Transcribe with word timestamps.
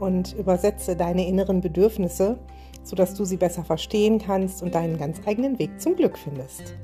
und 0.00 0.34
übersetze 0.34 0.96
deine 0.96 1.26
inneren 1.26 1.60
Bedürfnisse, 1.60 2.38
sodass 2.82 3.14
du 3.14 3.24
sie 3.24 3.36
besser 3.36 3.64
verstehen 3.64 4.18
kannst 4.18 4.62
und 4.62 4.74
deinen 4.74 4.98
ganz 4.98 5.20
eigenen 5.26 5.58
Weg 5.58 5.80
zum 5.80 5.96
Glück 5.96 6.18
findest. 6.18 6.74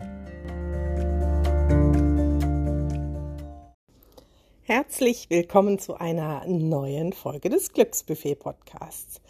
Herzlich 4.63 5.29
willkommen 5.29 5.79
zu 5.79 5.95
einer 5.97 6.47
neuen 6.47 7.13
Folge 7.13 7.51
des 7.51 7.73
Glücksbuffet 7.73 8.37
Podcasts. 8.37 9.21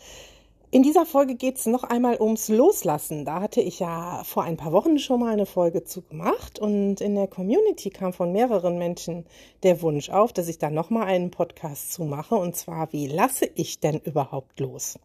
In 0.74 0.82
dieser 0.82 1.06
Folge 1.06 1.36
geht 1.36 1.58
es 1.58 1.66
noch 1.66 1.84
einmal 1.84 2.20
ums 2.20 2.48
Loslassen. 2.48 3.24
Da 3.24 3.40
hatte 3.40 3.60
ich 3.60 3.78
ja 3.78 4.24
vor 4.24 4.42
ein 4.42 4.56
paar 4.56 4.72
Wochen 4.72 4.98
schon 4.98 5.20
mal 5.20 5.32
eine 5.32 5.46
Folge 5.46 5.84
zu 5.84 6.02
gemacht 6.02 6.58
und 6.58 7.00
in 7.00 7.14
der 7.14 7.28
Community 7.28 7.90
kam 7.90 8.12
von 8.12 8.32
mehreren 8.32 8.76
Menschen 8.76 9.24
der 9.62 9.82
Wunsch 9.82 10.10
auf, 10.10 10.32
dass 10.32 10.48
ich 10.48 10.58
da 10.58 10.70
noch 10.70 10.90
mal 10.90 11.04
einen 11.04 11.30
Podcast 11.30 11.92
zu 11.92 12.02
mache 12.02 12.34
und 12.34 12.56
zwar 12.56 12.92
wie 12.92 13.06
lasse 13.06 13.48
ich 13.54 13.78
denn 13.78 14.00
überhaupt 14.00 14.58
los? 14.58 14.98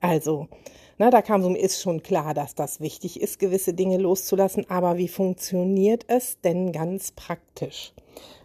Also, 0.00 0.46
na, 0.98 1.10
da 1.10 1.22
kam 1.22 1.42
so, 1.42 1.54
ist 1.54 1.80
schon 1.80 2.02
klar, 2.02 2.34
dass 2.34 2.54
das 2.54 2.80
wichtig 2.80 3.20
ist, 3.20 3.38
gewisse 3.38 3.72
Dinge 3.72 3.98
loszulassen, 3.98 4.68
aber 4.68 4.98
wie 4.98 5.08
funktioniert 5.08 6.04
es 6.08 6.40
denn 6.40 6.72
ganz 6.72 7.12
praktisch? 7.12 7.92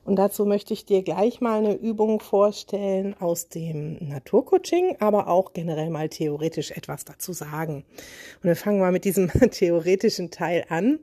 Und 0.05 0.17
dazu 0.17 0.45
möchte 0.45 0.73
ich 0.73 0.85
dir 0.85 1.01
gleich 1.01 1.41
mal 1.41 1.59
eine 1.59 1.73
Übung 1.73 2.19
vorstellen 2.19 3.15
aus 3.19 3.47
dem 3.47 3.97
Naturcoaching, 4.07 4.97
aber 4.99 5.27
auch 5.29 5.53
generell 5.53 5.89
mal 5.89 6.09
theoretisch 6.09 6.71
etwas 6.71 7.05
dazu 7.05 7.33
sagen. 7.33 7.85
Und 8.41 8.43
wir 8.43 8.55
fangen 8.55 8.79
mal 8.79 8.91
mit 8.91 9.05
diesem 9.05 9.29
theoretischen 9.51 10.29
Teil 10.29 10.65
an. 10.69 10.99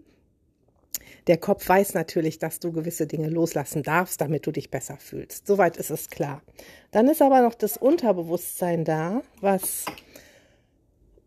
Der 1.27 1.39
Kopf 1.39 1.69
weiß 1.69 1.95
natürlich, 1.95 2.39
dass 2.39 2.61
du 2.61 2.73
gewisse 2.73 3.07
Dinge 3.07 3.29
loslassen 3.29 3.83
darfst, 3.83 4.21
damit 4.21 4.47
du 4.47 4.53
dich 4.53 4.71
besser 4.71 4.99
fühlst. 4.99 5.47
Soweit 5.47 5.77
ist 5.77 5.91
es 5.91 6.11
klar. 6.11 6.43
Dann 6.91 7.09
ist 7.09 7.23
aber 7.23 7.41
noch 7.43 7.55
das 7.55 7.77
Unterbewusstsein 7.77 8.85
da, 8.85 9.23
was 9.41 9.87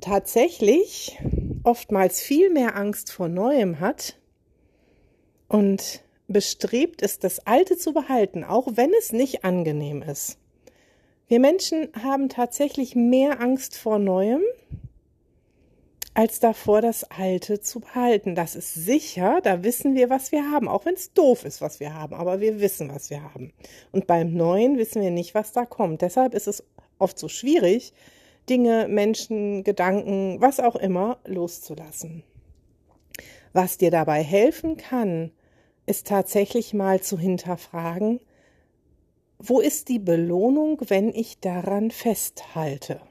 tatsächlich 0.03 1.17
oftmals 1.63 2.21
viel 2.21 2.49
mehr 2.49 2.75
Angst 2.75 3.11
vor 3.11 3.29
Neuem 3.29 3.79
hat 3.79 4.19
und 5.47 6.03
bestrebt 6.27 7.01
ist, 7.01 7.23
das 7.23 7.45
Alte 7.47 7.77
zu 7.77 7.93
behalten, 7.93 8.43
auch 8.43 8.67
wenn 8.75 8.91
es 8.99 9.13
nicht 9.13 9.45
angenehm 9.45 10.01
ist. 10.01 10.37
Wir 11.27 11.39
Menschen 11.39 11.87
haben 12.03 12.27
tatsächlich 12.27 12.95
mehr 12.95 13.39
Angst 13.39 13.77
vor 13.77 13.97
Neuem, 13.97 14.41
als 16.13 16.39
davor, 16.39 16.81
das 16.81 17.05
Alte 17.05 17.61
zu 17.61 17.79
behalten. 17.79 18.35
Das 18.35 18.55
ist 18.55 18.73
sicher, 18.73 19.39
da 19.41 19.63
wissen 19.63 19.95
wir, 19.95 20.09
was 20.09 20.31
wir 20.31 20.51
haben, 20.51 20.67
auch 20.67 20.85
wenn 20.85 20.93
es 20.95 21.13
doof 21.13 21.45
ist, 21.45 21.61
was 21.61 21.79
wir 21.79 21.93
haben, 21.93 22.13
aber 22.13 22.39
wir 22.41 22.59
wissen, 22.59 22.93
was 22.93 23.09
wir 23.09 23.23
haben. 23.23 23.53
Und 23.91 24.05
beim 24.05 24.33
Neuen 24.33 24.77
wissen 24.77 25.01
wir 25.01 25.11
nicht, 25.11 25.33
was 25.33 25.53
da 25.53 25.65
kommt. 25.65 26.01
Deshalb 26.01 26.33
ist 26.33 26.47
es 26.47 26.63
oft 26.99 27.17
so 27.17 27.29
schwierig, 27.29 27.93
Dinge, 28.49 28.87
Menschen, 28.87 29.63
Gedanken, 29.63 30.41
was 30.41 30.59
auch 30.59 30.75
immer 30.75 31.19
loszulassen. 31.25 32.23
Was 33.53 33.77
dir 33.77 33.91
dabei 33.91 34.23
helfen 34.23 34.77
kann, 34.77 35.31
ist 35.85 36.07
tatsächlich 36.07 36.73
mal 36.73 37.01
zu 37.01 37.17
hinterfragen, 37.17 38.19
wo 39.39 39.59
ist 39.59 39.89
die 39.89 39.99
Belohnung, 39.99 40.79
wenn 40.87 41.09
ich 41.09 41.39
daran 41.39 41.91
festhalte? 41.91 43.01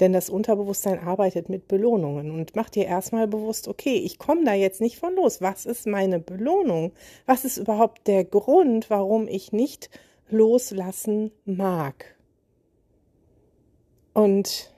Denn 0.00 0.12
das 0.12 0.30
Unterbewusstsein 0.30 0.98
arbeitet 0.98 1.48
mit 1.48 1.68
Belohnungen 1.68 2.30
und 2.30 2.56
macht 2.56 2.74
dir 2.74 2.86
erstmal 2.86 3.28
bewusst, 3.28 3.68
okay, 3.68 3.94
ich 3.94 4.18
komme 4.18 4.44
da 4.44 4.54
jetzt 4.54 4.80
nicht 4.80 4.98
von 4.98 5.14
los. 5.14 5.40
Was 5.42 5.66
ist 5.66 5.86
meine 5.86 6.18
Belohnung? 6.18 6.92
Was 7.26 7.44
ist 7.44 7.58
überhaupt 7.58 8.06
der 8.08 8.24
Grund, 8.24 8.90
warum 8.90 9.28
ich 9.28 9.52
nicht 9.52 9.90
loslassen 10.28 11.30
mag? 11.44 12.16
Und 14.12 14.70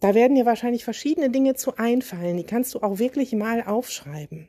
da 0.00 0.14
werden 0.14 0.34
dir 0.34 0.46
wahrscheinlich 0.46 0.84
verschiedene 0.84 1.30
Dinge 1.30 1.54
zu 1.54 1.76
einfallen. 1.76 2.36
Die 2.36 2.44
kannst 2.44 2.74
du 2.74 2.80
auch 2.80 2.98
wirklich 2.98 3.32
mal 3.32 3.62
aufschreiben. 3.62 4.48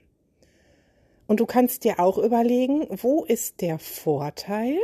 Und 1.28 1.40
du 1.40 1.46
kannst 1.46 1.84
dir 1.84 2.00
auch 2.00 2.18
überlegen, 2.18 2.88
wo 2.90 3.24
ist 3.24 3.62
der 3.62 3.80
Vorteil, 3.80 4.78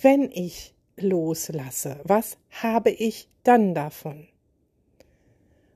wenn 0.00 0.30
ich 0.30 0.74
loslasse? 0.96 2.00
Was 2.04 2.36
habe 2.50 2.90
ich 2.90 3.28
dann 3.42 3.74
davon? 3.74 4.26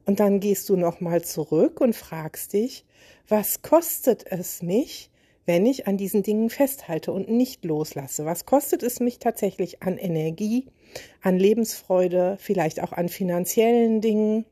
Und 0.06 0.20
dann 0.20 0.40
gehst 0.40 0.68
du 0.70 0.76
nochmal 0.76 1.22
zurück 1.22 1.80
und 1.80 1.94
fragst 1.94 2.54
dich, 2.54 2.86
was 3.28 3.60
kostet 3.62 4.26
es 4.26 4.62
mich, 4.62 5.10
wenn 5.48 5.64
ich 5.64 5.86
an 5.86 5.96
diesen 5.96 6.22
Dingen 6.22 6.50
festhalte 6.50 7.10
und 7.10 7.30
nicht 7.30 7.64
loslasse? 7.64 8.26
Was 8.26 8.44
kostet 8.44 8.82
es 8.82 9.00
mich 9.00 9.18
tatsächlich 9.18 9.82
an 9.82 9.96
Energie, 9.96 10.66
an 11.22 11.38
Lebensfreude, 11.38 12.36
vielleicht 12.38 12.82
auch 12.82 12.92
an 12.92 13.08
finanziellen 13.08 14.02
Dingen? 14.02 14.44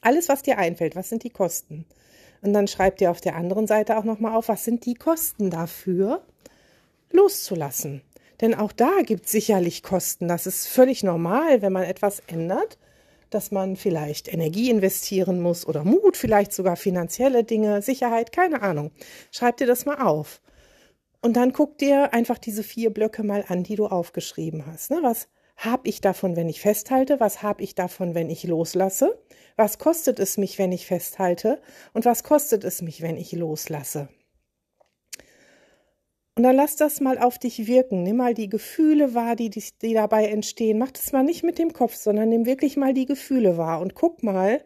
Alles, 0.00 0.28
was 0.28 0.42
dir 0.42 0.58
einfällt, 0.58 0.96
was 0.96 1.08
sind 1.08 1.22
die 1.22 1.30
Kosten? 1.30 1.86
Und 2.42 2.52
dann 2.52 2.66
schreibt 2.66 3.00
ihr 3.00 3.12
auf 3.12 3.20
der 3.20 3.36
anderen 3.36 3.68
Seite 3.68 3.96
auch 3.96 4.04
nochmal 4.04 4.34
auf, 4.34 4.48
was 4.48 4.64
sind 4.64 4.84
die 4.84 4.94
Kosten 4.94 5.48
dafür, 5.48 6.24
loszulassen. 7.12 8.02
Denn 8.40 8.54
auch 8.54 8.72
da 8.72 9.02
gibt 9.04 9.26
es 9.26 9.30
sicherlich 9.30 9.84
Kosten. 9.84 10.26
Das 10.26 10.44
ist 10.46 10.66
völlig 10.66 11.04
normal, 11.04 11.62
wenn 11.62 11.72
man 11.72 11.84
etwas 11.84 12.20
ändert, 12.26 12.78
dass 13.30 13.50
man 13.50 13.76
vielleicht 13.76 14.32
Energie 14.32 14.70
investieren 14.70 15.40
muss 15.40 15.66
oder 15.66 15.84
Mut, 15.84 16.16
vielleicht 16.16 16.52
sogar 16.52 16.76
finanzielle 16.76 17.44
Dinge, 17.44 17.82
Sicherheit, 17.82 18.32
keine 18.32 18.62
Ahnung. 18.62 18.90
Schreib 19.30 19.56
dir 19.56 19.66
das 19.66 19.86
mal 19.86 20.02
auf. 20.02 20.40
Und 21.22 21.36
dann 21.36 21.52
guck 21.52 21.78
dir 21.78 22.12
einfach 22.14 22.38
diese 22.38 22.62
vier 22.62 22.90
Blöcke 22.90 23.22
mal 23.22 23.44
an, 23.48 23.62
die 23.62 23.76
du 23.76 23.86
aufgeschrieben 23.86 24.64
hast. 24.66 24.90
Ne? 24.90 25.00
Was 25.02 25.28
habe 25.56 25.88
ich 25.88 26.00
davon, 26.00 26.36
wenn 26.36 26.48
ich 26.48 26.60
festhalte? 26.60 27.20
Was 27.20 27.42
habe 27.42 27.62
ich 27.62 27.74
davon, 27.74 28.14
wenn 28.14 28.30
ich 28.30 28.44
loslasse? 28.44 29.18
Was 29.56 29.78
kostet 29.78 30.18
es 30.18 30.38
mich, 30.38 30.58
wenn 30.58 30.72
ich 30.72 30.86
festhalte? 30.86 31.60
Und 31.92 32.06
was 32.06 32.24
kostet 32.24 32.64
es 32.64 32.80
mich, 32.80 33.02
wenn 33.02 33.18
ich 33.18 33.32
loslasse? 33.32 34.08
Und 36.40 36.44
dann 36.44 36.56
lass 36.56 36.76
das 36.76 37.02
mal 37.02 37.18
auf 37.18 37.38
dich 37.38 37.66
wirken. 37.66 38.02
Nimm 38.02 38.16
mal 38.16 38.32
die 38.32 38.48
Gefühle 38.48 39.12
wahr, 39.12 39.36
die, 39.36 39.50
die 39.50 39.92
dabei 39.92 40.28
entstehen. 40.28 40.78
Mach 40.78 40.90
das 40.90 41.12
mal 41.12 41.22
nicht 41.22 41.44
mit 41.44 41.58
dem 41.58 41.74
Kopf, 41.74 41.96
sondern 41.96 42.30
nimm 42.30 42.46
wirklich 42.46 42.78
mal 42.78 42.94
die 42.94 43.04
Gefühle 43.04 43.58
wahr 43.58 43.82
und 43.82 43.94
guck 43.94 44.22
mal, 44.22 44.64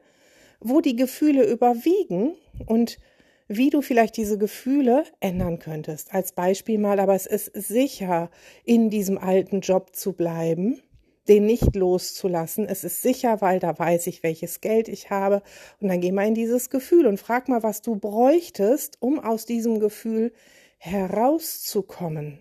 wo 0.61 0.81
die 0.81 0.95
Gefühle 0.95 1.45
überwiegen 1.45 2.37
und 2.67 3.01
wie 3.49 3.71
du 3.71 3.83
vielleicht 3.83 4.17
diese 4.17 4.39
Gefühle 4.39 5.03
ändern 5.19 5.59
könntest. 5.59 6.15
Als 6.15 6.31
Beispiel 6.31 6.79
mal, 6.79 7.01
aber 7.01 7.17
es 7.17 7.27
ist 7.27 7.47
sicher, 7.53 8.31
in 8.65 8.89
diesem 8.89 9.19
alten 9.19 9.61
Job 9.61 9.97
zu 9.97 10.12
bleiben, 10.12 10.81
den 11.27 11.45
nicht 11.45 11.75
loszulassen. 11.75 12.69
Es 12.69 12.85
ist 12.85 13.03
sicher, 13.03 13.41
weil 13.41 13.59
da 13.59 13.77
weiß 13.77 14.06
ich, 14.06 14.23
welches 14.23 14.61
Geld 14.61 14.87
ich 14.87 15.11
habe. 15.11 15.43
Und 15.81 15.89
dann 15.89 16.01
geh 16.01 16.12
mal 16.12 16.29
in 16.29 16.35
dieses 16.35 16.71
Gefühl 16.71 17.09
und 17.09 17.19
frag 17.19 17.49
mal, 17.49 17.65
was 17.65 17.83
du 17.83 17.97
bräuchtest, 17.97 18.99
um 19.01 19.19
aus 19.19 19.45
diesem 19.45 19.81
Gefühl 19.81 20.31
herauszukommen. 20.79 22.39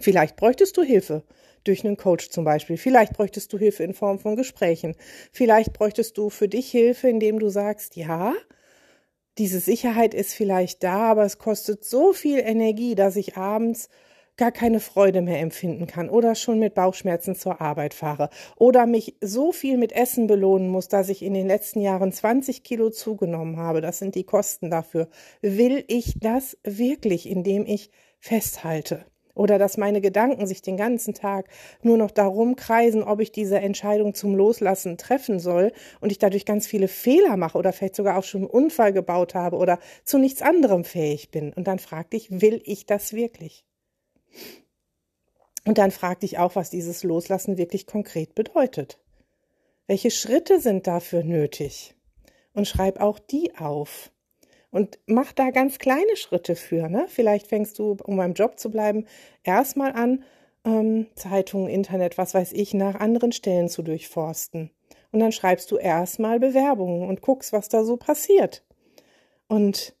Vielleicht 0.00 0.36
bräuchtest 0.36 0.76
du 0.76 0.82
Hilfe 0.82 1.24
durch 1.64 1.84
einen 1.84 1.96
Coach 1.96 2.30
zum 2.30 2.44
Beispiel. 2.44 2.76
Vielleicht 2.76 3.14
bräuchtest 3.14 3.52
du 3.52 3.58
Hilfe 3.58 3.82
in 3.82 3.94
Form 3.94 4.18
von 4.18 4.36
Gesprächen. 4.36 4.94
Vielleicht 5.32 5.72
bräuchtest 5.72 6.16
du 6.18 6.30
für 6.30 6.48
dich 6.48 6.70
Hilfe, 6.70 7.08
indem 7.08 7.38
du 7.38 7.48
sagst, 7.48 7.96
ja, 7.96 8.34
diese 9.38 9.60
Sicherheit 9.60 10.14
ist 10.14 10.34
vielleicht 10.34 10.82
da, 10.82 11.10
aber 11.10 11.24
es 11.24 11.38
kostet 11.38 11.84
so 11.84 12.12
viel 12.12 12.38
Energie, 12.38 12.94
dass 12.94 13.16
ich 13.16 13.36
abends 13.36 13.88
gar 14.36 14.52
keine 14.52 14.80
Freude 14.80 15.22
mehr 15.22 15.40
empfinden 15.40 15.86
kann 15.86 16.10
oder 16.10 16.34
schon 16.34 16.58
mit 16.58 16.74
Bauchschmerzen 16.74 17.34
zur 17.34 17.60
Arbeit 17.60 17.94
fahre 17.94 18.28
oder 18.56 18.86
mich 18.86 19.16
so 19.20 19.52
viel 19.52 19.78
mit 19.78 19.92
Essen 19.92 20.26
belohnen 20.26 20.68
muss, 20.68 20.88
dass 20.88 21.08
ich 21.08 21.22
in 21.22 21.34
den 21.34 21.46
letzten 21.46 21.80
Jahren 21.80 22.12
20 22.12 22.62
Kilo 22.62 22.90
zugenommen 22.90 23.56
habe. 23.56 23.80
Das 23.80 23.98
sind 23.98 24.14
die 24.14 24.24
Kosten 24.24 24.70
dafür. 24.70 25.08
Will 25.40 25.84
ich 25.88 26.18
das 26.20 26.58
wirklich, 26.64 27.28
indem 27.28 27.66
ich 27.66 27.90
festhalte? 28.18 29.06
Oder 29.34 29.58
dass 29.58 29.76
meine 29.76 30.00
Gedanken 30.00 30.46
sich 30.46 30.62
den 30.62 30.78
ganzen 30.78 31.12
Tag 31.12 31.48
nur 31.82 31.98
noch 31.98 32.10
darum 32.10 32.56
kreisen, 32.56 33.02
ob 33.02 33.20
ich 33.20 33.32
diese 33.32 33.58
Entscheidung 33.60 34.14
zum 34.14 34.34
Loslassen 34.34 34.96
treffen 34.96 35.40
soll 35.40 35.72
und 36.00 36.10
ich 36.10 36.18
dadurch 36.18 36.46
ganz 36.46 36.66
viele 36.66 36.88
Fehler 36.88 37.36
mache 37.36 37.58
oder 37.58 37.74
vielleicht 37.74 37.96
sogar 37.96 38.16
auch 38.16 38.24
schon 38.24 38.42
einen 38.42 38.50
Unfall 38.50 38.94
gebaut 38.94 39.34
habe 39.34 39.58
oder 39.58 39.78
zu 40.04 40.18
nichts 40.18 40.40
anderem 40.40 40.84
fähig 40.84 41.30
bin. 41.30 41.52
Und 41.52 41.66
dann 41.66 41.78
frag 41.78 42.10
dich, 42.10 42.40
will 42.40 42.62
ich 42.64 42.86
das 42.86 43.12
wirklich? 43.12 43.65
Und 45.64 45.78
dann 45.78 45.90
frag 45.90 46.20
dich 46.20 46.38
auch, 46.38 46.54
was 46.54 46.70
dieses 46.70 47.02
Loslassen 47.02 47.58
wirklich 47.58 47.86
konkret 47.86 48.34
bedeutet. 48.34 48.98
Welche 49.86 50.10
Schritte 50.10 50.60
sind 50.60 50.86
dafür 50.86 51.24
nötig? 51.24 51.94
Und 52.52 52.66
schreib 52.66 53.00
auch 53.00 53.18
die 53.18 53.56
auf. 53.56 54.10
Und 54.70 54.98
mach 55.06 55.32
da 55.32 55.50
ganz 55.50 55.78
kleine 55.78 56.16
Schritte 56.16 56.56
für. 56.56 56.88
Ne? 56.88 57.06
Vielleicht 57.08 57.46
fängst 57.46 57.78
du, 57.78 57.96
um 58.04 58.16
beim 58.16 58.34
Job 58.34 58.58
zu 58.58 58.70
bleiben, 58.70 59.06
erstmal 59.42 59.92
an, 59.92 60.24
ähm, 60.64 61.06
Zeitungen, 61.14 61.68
Internet, 61.68 62.18
was 62.18 62.34
weiß 62.34 62.52
ich, 62.52 62.74
nach 62.74 62.96
anderen 62.96 63.32
Stellen 63.32 63.68
zu 63.68 63.82
durchforsten. 63.82 64.70
Und 65.12 65.20
dann 65.20 65.32
schreibst 65.32 65.70
du 65.70 65.76
erstmal 65.76 66.40
Bewerbungen 66.40 67.08
und 67.08 67.22
guckst, 67.22 67.52
was 67.52 67.68
da 67.68 67.84
so 67.84 67.96
passiert. 67.96 68.64
Und 69.48 69.96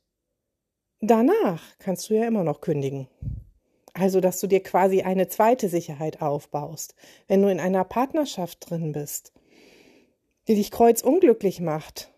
danach 1.00 1.62
kannst 1.78 2.10
du 2.10 2.14
ja 2.14 2.26
immer 2.26 2.44
noch 2.44 2.60
kündigen. 2.60 3.08
Also, 3.98 4.20
dass 4.20 4.40
du 4.40 4.46
dir 4.46 4.62
quasi 4.62 5.02
eine 5.02 5.28
zweite 5.28 5.70
Sicherheit 5.70 6.20
aufbaust. 6.20 6.94
Wenn 7.28 7.40
du 7.40 7.48
in 7.48 7.60
einer 7.60 7.84
Partnerschaft 7.84 8.68
drin 8.68 8.92
bist, 8.92 9.32
die 10.48 10.54
dich 10.54 10.70
kreuzunglücklich 10.70 11.60
macht, 11.60 12.12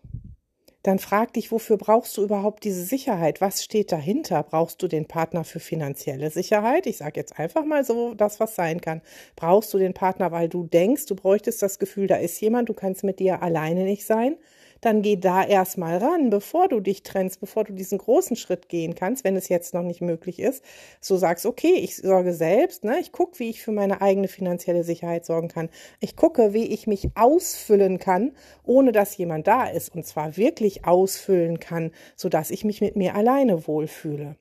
dann 0.83 0.99
frag 0.99 1.33
dich, 1.33 1.51
wofür 1.51 1.77
brauchst 1.77 2.17
du 2.17 2.23
überhaupt 2.23 2.65
diese 2.65 2.83
Sicherheit? 2.83 3.39
Was 3.39 3.63
steht 3.63 3.93
dahinter? 3.93 4.43
Brauchst 4.43 4.81
du 4.81 4.87
den 4.87 5.07
Partner 5.07 5.45
für 5.45 5.59
finanzielle 5.61 6.31
Sicherheit? 6.31 6.85
Ich 6.85 6.97
sage 6.97 7.19
jetzt 7.19 7.39
einfach 7.39 7.63
mal 7.63 7.85
so 7.85 8.13
das, 8.13 8.41
was 8.41 8.55
sein 8.55 8.81
kann. 8.81 9.01
Brauchst 9.37 9.73
du 9.73 9.77
den 9.77 9.93
Partner, 9.93 10.31
weil 10.31 10.49
du 10.49 10.65
denkst, 10.65 11.05
du 11.05 11.15
bräuchtest 11.15 11.61
das 11.61 11.79
Gefühl, 11.79 12.07
da 12.07 12.17
ist 12.17 12.39
jemand, 12.41 12.67
du 12.67 12.73
kannst 12.73 13.03
mit 13.03 13.19
dir 13.19 13.41
alleine 13.41 13.83
nicht 13.83 14.05
sein? 14.05 14.37
Dann 14.81 15.01
geh 15.01 15.15
da 15.15 15.43
erstmal 15.43 15.97
ran, 15.97 16.29
bevor 16.29 16.67
du 16.67 16.79
dich 16.79 17.03
trennst, 17.03 17.39
bevor 17.39 17.63
du 17.63 17.73
diesen 17.73 17.97
großen 17.97 18.35
Schritt 18.35 18.69
gehen 18.69 18.95
kannst, 18.95 19.23
wenn 19.23 19.35
es 19.35 19.49
jetzt 19.49 19.73
noch 19.73 19.83
nicht 19.83 20.01
möglich 20.01 20.39
ist. 20.39 20.63
So 21.01 21.17
sagst, 21.17 21.45
okay, 21.45 21.73
ich 21.73 21.97
sorge 21.97 22.33
selbst, 22.33 22.83
ne? 22.83 22.99
ich 22.99 23.11
gucke, 23.11 23.39
wie 23.39 23.49
ich 23.49 23.61
für 23.61 23.71
meine 23.71 24.01
eigene 24.01 24.27
finanzielle 24.27 24.83
Sicherheit 24.83 25.25
sorgen 25.25 25.47
kann. 25.47 25.69
Ich 25.99 26.15
gucke, 26.15 26.53
wie 26.53 26.65
ich 26.65 26.87
mich 26.87 27.09
ausfüllen 27.15 27.99
kann, 27.99 28.31
ohne 28.63 28.91
dass 28.91 29.17
jemand 29.17 29.47
da 29.47 29.67
ist. 29.67 29.95
Und 29.95 30.05
zwar 30.05 30.37
wirklich 30.37 30.85
ausfüllen 30.85 31.59
kann, 31.59 31.91
sodass 32.15 32.51
ich 32.51 32.63
mich 32.63 32.81
mit 32.81 32.95
mir 32.95 33.15
alleine 33.15 33.67
wohlfühle 33.67 34.35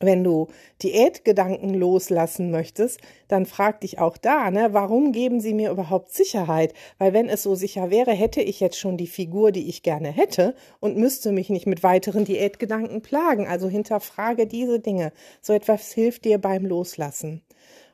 wenn 0.00 0.22
du 0.22 0.48
Diätgedanken 0.82 1.74
loslassen 1.74 2.50
möchtest, 2.50 3.00
dann 3.26 3.46
frag 3.46 3.80
dich 3.80 3.98
auch 3.98 4.16
da, 4.16 4.50
ne, 4.50 4.68
warum 4.72 5.12
geben 5.12 5.40
sie 5.40 5.54
mir 5.54 5.70
überhaupt 5.70 6.12
Sicherheit? 6.12 6.72
Weil 6.98 7.12
wenn 7.12 7.28
es 7.28 7.42
so 7.42 7.54
sicher 7.54 7.90
wäre, 7.90 8.12
hätte 8.12 8.40
ich 8.40 8.60
jetzt 8.60 8.78
schon 8.78 8.96
die 8.96 9.08
Figur, 9.08 9.50
die 9.50 9.68
ich 9.68 9.82
gerne 9.82 10.10
hätte 10.10 10.54
und 10.80 10.96
müsste 10.96 11.32
mich 11.32 11.50
nicht 11.50 11.66
mit 11.66 11.82
weiteren 11.82 12.24
Diätgedanken 12.24 13.02
plagen. 13.02 13.46
Also 13.46 13.68
hinterfrage 13.68 14.46
diese 14.46 14.78
Dinge. 14.78 15.12
So 15.40 15.52
etwas 15.52 15.92
hilft 15.92 16.24
dir 16.24 16.38
beim 16.38 16.64
Loslassen. 16.64 17.42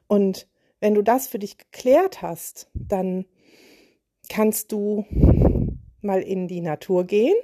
Und 0.06 0.46
wenn 0.80 0.94
du 0.94 1.02
das 1.02 1.26
für 1.26 1.38
dich 1.38 1.56
geklärt 1.56 2.20
hast, 2.20 2.68
dann 2.74 3.24
kannst 4.28 4.72
du 4.72 5.06
mal 6.02 6.20
in 6.20 6.48
die 6.48 6.60
Natur 6.60 7.04
gehen 7.04 7.36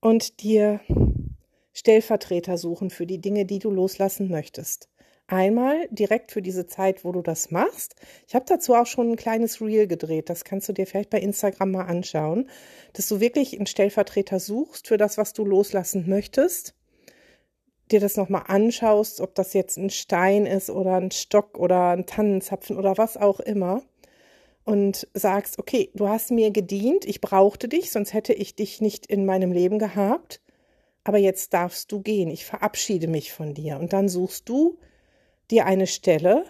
und 0.00 0.42
dir 0.42 0.80
Stellvertreter 1.76 2.56
suchen 2.56 2.88
für 2.88 3.06
die 3.06 3.20
Dinge, 3.20 3.44
die 3.44 3.58
du 3.58 3.70
loslassen 3.70 4.30
möchtest. 4.30 4.88
Einmal 5.26 5.86
direkt 5.90 6.32
für 6.32 6.40
diese 6.40 6.66
Zeit, 6.66 7.04
wo 7.04 7.12
du 7.12 7.20
das 7.20 7.50
machst. 7.50 7.96
Ich 8.26 8.34
habe 8.34 8.46
dazu 8.48 8.74
auch 8.74 8.86
schon 8.86 9.10
ein 9.10 9.16
kleines 9.16 9.60
Reel 9.60 9.86
gedreht. 9.86 10.30
Das 10.30 10.44
kannst 10.44 10.70
du 10.70 10.72
dir 10.72 10.86
vielleicht 10.86 11.10
bei 11.10 11.20
Instagram 11.20 11.72
mal 11.72 11.82
anschauen, 11.84 12.48
dass 12.94 13.08
du 13.08 13.20
wirklich 13.20 13.54
einen 13.54 13.66
Stellvertreter 13.66 14.40
suchst 14.40 14.88
für 14.88 14.96
das, 14.96 15.18
was 15.18 15.34
du 15.34 15.44
loslassen 15.44 16.08
möchtest. 16.08 16.74
Dir 17.90 18.00
das 18.00 18.16
nochmal 18.16 18.44
anschaust, 18.46 19.20
ob 19.20 19.34
das 19.34 19.52
jetzt 19.52 19.76
ein 19.76 19.90
Stein 19.90 20.46
ist 20.46 20.70
oder 20.70 20.94
ein 20.94 21.10
Stock 21.10 21.58
oder 21.58 21.90
ein 21.90 22.06
Tannenzapfen 22.06 22.78
oder 22.78 22.96
was 22.96 23.18
auch 23.18 23.38
immer. 23.40 23.82
Und 24.64 25.08
sagst, 25.12 25.58
okay, 25.58 25.90
du 25.94 26.08
hast 26.08 26.30
mir 26.30 26.52
gedient, 26.52 27.04
ich 27.04 27.20
brauchte 27.20 27.68
dich, 27.68 27.90
sonst 27.90 28.14
hätte 28.14 28.32
ich 28.32 28.56
dich 28.56 28.80
nicht 28.80 29.06
in 29.06 29.26
meinem 29.26 29.52
Leben 29.52 29.78
gehabt 29.78 30.40
aber 31.06 31.18
jetzt 31.18 31.54
darfst 31.54 31.92
du 31.92 32.00
gehen, 32.00 32.30
ich 32.30 32.44
verabschiede 32.44 33.06
mich 33.06 33.32
von 33.32 33.54
dir. 33.54 33.78
Und 33.78 33.92
dann 33.92 34.08
suchst 34.08 34.48
du 34.48 34.76
dir 35.52 35.64
eine 35.64 35.86
Stelle, 35.86 36.44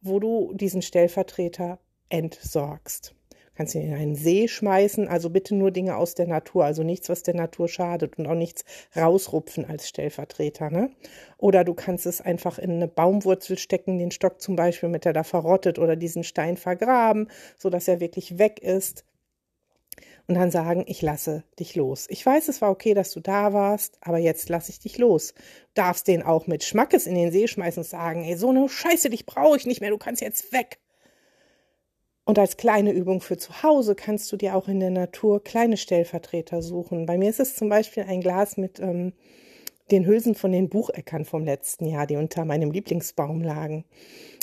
wo 0.00 0.18
du 0.18 0.52
diesen 0.52 0.82
Stellvertreter 0.82 1.78
entsorgst. 2.08 3.14
Du 3.30 3.36
kannst 3.54 3.76
ihn 3.76 3.82
in 3.82 3.94
einen 3.94 4.16
See 4.16 4.48
schmeißen, 4.48 5.06
also 5.06 5.30
bitte 5.30 5.54
nur 5.54 5.70
Dinge 5.70 5.96
aus 5.96 6.16
der 6.16 6.26
Natur, 6.26 6.64
also 6.64 6.82
nichts, 6.82 7.08
was 7.08 7.22
der 7.22 7.36
Natur 7.36 7.68
schadet 7.68 8.18
und 8.18 8.26
auch 8.26 8.34
nichts 8.34 8.64
rausrupfen 8.96 9.64
als 9.64 9.88
Stellvertreter. 9.88 10.70
Ne? 10.70 10.90
Oder 11.38 11.62
du 11.62 11.74
kannst 11.74 12.04
es 12.04 12.20
einfach 12.20 12.58
in 12.58 12.72
eine 12.72 12.88
Baumwurzel 12.88 13.56
stecken, 13.58 14.00
den 14.00 14.10
Stock 14.10 14.40
zum 14.40 14.56
Beispiel, 14.56 14.88
mit 14.88 15.04
der 15.04 15.12
da 15.12 15.22
verrottet 15.22 15.78
oder 15.78 15.94
diesen 15.94 16.24
Stein 16.24 16.56
vergraben, 16.56 17.30
sodass 17.56 17.86
er 17.86 18.00
wirklich 18.00 18.38
weg 18.38 18.58
ist 18.58 19.04
und 20.26 20.36
dann 20.36 20.50
sagen, 20.50 20.84
ich 20.86 21.02
lasse 21.02 21.44
dich 21.58 21.74
los. 21.76 22.06
Ich 22.08 22.24
weiß, 22.24 22.48
es 22.48 22.62
war 22.62 22.70
okay, 22.70 22.94
dass 22.94 23.10
du 23.10 23.20
da 23.20 23.52
warst, 23.52 23.98
aber 24.00 24.18
jetzt 24.18 24.48
lasse 24.48 24.70
ich 24.70 24.80
dich 24.80 24.96
los. 24.98 25.34
Du 25.34 25.82
darfst 25.82 26.08
den 26.08 26.22
auch 26.22 26.46
mit 26.46 26.64
Schmackes 26.64 27.06
in 27.06 27.14
den 27.14 27.30
See 27.30 27.46
schmeißen 27.46 27.82
und 27.82 27.88
sagen, 27.88 28.24
ey, 28.24 28.36
so 28.36 28.48
eine 28.48 28.68
Scheiße, 28.68 29.10
dich 29.10 29.26
brauche 29.26 29.56
ich 29.56 29.66
nicht 29.66 29.80
mehr, 29.80 29.90
du 29.90 29.98
kannst 29.98 30.22
jetzt 30.22 30.52
weg. 30.52 30.78
Und 32.24 32.38
als 32.38 32.56
kleine 32.56 32.92
Übung 32.92 33.20
für 33.20 33.36
zu 33.36 33.62
Hause 33.62 33.94
kannst 33.94 34.32
du 34.32 34.38
dir 34.38 34.56
auch 34.56 34.66
in 34.66 34.80
der 34.80 34.90
Natur 34.90 35.44
kleine 35.44 35.76
Stellvertreter 35.76 36.62
suchen. 36.62 37.04
Bei 37.04 37.18
mir 37.18 37.28
ist 37.28 37.40
es 37.40 37.54
zum 37.54 37.68
Beispiel 37.68 38.04
ein 38.04 38.22
Glas 38.22 38.56
mit 38.56 38.80
ähm, 38.80 39.12
den 39.90 40.06
Hülsen 40.06 40.34
von 40.34 40.50
den 40.50 40.70
Bucheckern 40.70 41.26
vom 41.26 41.44
letzten 41.44 41.84
Jahr, 41.84 42.06
die 42.06 42.16
unter 42.16 42.46
meinem 42.46 42.70
Lieblingsbaum 42.70 43.42
lagen. 43.42 43.84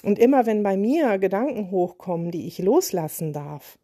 Und 0.04 0.19
immer 0.19 0.45
wenn 0.45 0.62
bei 0.62 0.78
mir 0.78 1.18
Gedanken 1.18 1.72
hochkommen, 1.72 2.30
die 2.30 2.45
ich 2.45 2.60
loslassen 2.60 3.33
darf, 3.33 3.80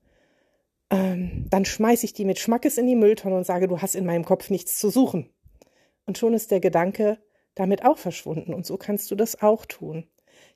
ähm, 0.97 1.45
dann 1.49 1.65
schmeiße 1.65 2.05
ich 2.05 2.13
die 2.13 2.25
mit 2.25 2.39
Schmackes 2.39 2.77
in 2.77 2.87
die 2.87 2.95
Mülltonne 2.95 3.35
und 3.35 3.45
sage, 3.45 3.67
du 3.67 3.81
hast 3.81 3.95
in 3.95 4.05
meinem 4.05 4.25
Kopf 4.25 4.49
nichts 4.49 4.79
zu 4.79 4.89
suchen. 4.89 5.29
Und 6.05 6.17
schon 6.17 6.33
ist 6.33 6.51
der 6.51 6.59
Gedanke 6.59 7.19
damit 7.55 7.85
auch 7.85 7.97
verschwunden. 7.97 8.53
Und 8.53 8.65
so 8.65 8.77
kannst 8.77 9.11
du 9.11 9.15
das 9.15 9.41
auch 9.41 9.65
tun. 9.65 10.07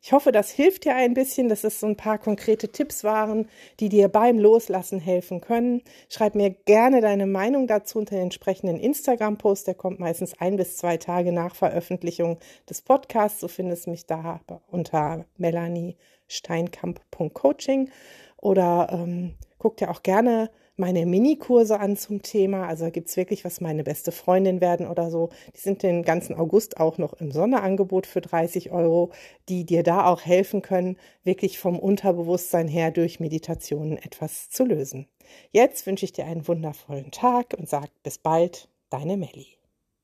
Ich 0.04 0.14
hoffe, 0.14 0.32
das 0.32 0.50
hilft 0.50 0.86
dir 0.86 0.96
ein 0.96 1.14
bisschen, 1.14 1.48
dass 1.48 1.64
es 1.64 1.80
so 1.80 1.86
ein 1.86 1.96
paar 1.96 2.18
konkrete 2.18 2.72
Tipps 2.72 3.04
waren, 3.04 3.48
die 3.80 3.90
dir 3.90 4.08
beim 4.08 4.40
Loslassen 4.40 5.00
helfen 5.00 5.42
können. 5.42 5.84
Schreib 6.10 6.34
mir 6.34 6.50
gerne 6.50 7.02
deine 7.02 7.28
Meinung 7.28 7.68
dazu 7.68 8.00
unter 8.00 8.16
den 8.16 8.24
entsprechenden 8.24 8.80
Instagram-Post. 8.80 9.68
Der 9.68 9.76
kommt 9.76 10.00
meistens 10.00 10.34
ein 10.40 10.58
bis 10.58 10.78
zwei 10.78 10.98
Tage 10.98 11.32
nach 11.32 11.54
Veröffentlichung 11.56 12.40
des 12.68 12.82
Podcasts. 12.82 13.42
Du 13.42 13.48
findest 13.48 13.86
mich 13.88 14.08
da 14.08 14.42
unter 14.68 15.26
melaniesteinkamp.coaching 15.38 17.92
oder 18.38 18.88
ähm, 18.92 19.36
Guck 19.62 19.78
dir 19.78 19.92
auch 19.92 20.02
gerne 20.02 20.50
meine 20.76 21.06
Minikurse 21.06 21.80
an 21.80 21.96
zum 21.96 22.24
Thema. 22.24 22.66
Also 22.66 22.86
da 22.86 22.90
gibt's 22.90 23.16
wirklich 23.16 23.46
was 23.46 23.62
meine 23.62 23.84
beste 23.84 24.12
Freundin 24.12 24.60
werden 24.60 24.88
oder 24.88 25.12
so. 25.12 25.30
Die 25.56 25.60
sind 25.60 25.84
den 25.84 26.02
ganzen 26.02 26.36
August 26.36 26.80
auch 26.80 26.98
noch 26.98 27.14
im 27.14 27.32
Sonderangebot 27.32 28.08
für 28.08 28.22
30 28.22 28.72
Euro, 28.72 29.12
die 29.50 29.64
dir 29.64 29.84
da 29.84 30.08
auch 30.08 30.22
helfen 30.22 30.64
können, 30.64 30.98
wirklich 31.24 31.60
vom 31.60 31.78
Unterbewusstsein 31.78 32.68
her 32.68 32.90
durch 32.90 33.20
Meditationen 33.20 34.00
etwas 34.00 34.50
zu 34.50 34.66
lösen. 34.66 35.08
Jetzt 35.52 35.86
wünsche 35.86 36.06
ich 36.06 36.12
dir 36.12 36.26
einen 36.26 36.48
wundervollen 36.48 37.12
Tag 37.12 37.54
und 37.56 37.70
sag 37.70 37.92
bis 38.02 38.18
bald, 38.18 38.68
deine 38.90 39.16
Melli. 39.16 39.61